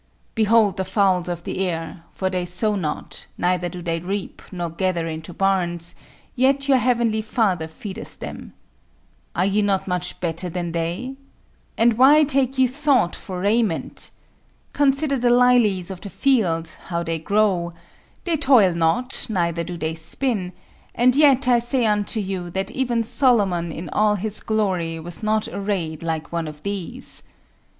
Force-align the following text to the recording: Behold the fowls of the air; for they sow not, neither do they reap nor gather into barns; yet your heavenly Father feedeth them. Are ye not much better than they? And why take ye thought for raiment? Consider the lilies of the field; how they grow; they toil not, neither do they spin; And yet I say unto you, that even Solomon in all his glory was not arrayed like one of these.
Behold 0.33 0.77
the 0.77 0.83
fowls 0.83 1.29
of 1.29 1.43
the 1.43 1.59
air; 1.59 2.03
for 2.11 2.27
they 2.27 2.43
sow 2.43 2.75
not, 2.75 3.27
neither 3.37 3.69
do 3.69 3.83
they 3.83 3.99
reap 3.99 4.41
nor 4.51 4.67
gather 4.71 5.07
into 5.07 5.31
barns; 5.31 5.93
yet 6.35 6.67
your 6.67 6.79
heavenly 6.79 7.21
Father 7.21 7.67
feedeth 7.67 8.17
them. 8.17 8.53
Are 9.35 9.45
ye 9.45 9.61
not 9.61 9.87
much 9.87 10.19
better 10.19 10.49
than 10.49 10.71
they? 10.71 11.17
And 11.77 11.99
why 11.99 12.23
take 12.23 12.57
ye 12.57 12.65
thought 12.65 13.15
for 13.15 13.41
raiment? 13.41 14.09
Consider 14.73 15.19
the 15.19 15.29
lilies 15.29 15.91
of 15.91 16.01
the 16.01 16.09
field; 16.09 16.71
how 16.87 17.03
they 17.03 17.19
grow; 17.19 17.71
they 18.23 18.37
toil 18.37 18.73
not, 18.73 19.27
neither 19.29 19.63
do 19.63 19.77
they 19.77 19.93
spin; 19.93 20.53
And 20.95 21.15
yet 21.15 21.47
I 21.47 21.59
say 21.59 21.85
unto 21.85 22.19
you, 22.19 22.49
that 22.49 22.71
even 22.71 23.03
Solomon 23.03 23.71
in 23.71 23.87
all 23.89 24.15
his 24.15 24.39
glory 24.39 24.99
was 24.99 25.21
not 25.21 25.47
arrayed 25.49 26.01
like 26.01 26.31
one 26.31 26.47
of 26.47 26.63
these. 26.63 27.21